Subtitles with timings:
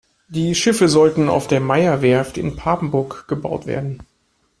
[0.29, 3.99] Die Schiffe sollten auf der Meyer Werft in Papenburg gebaut werden.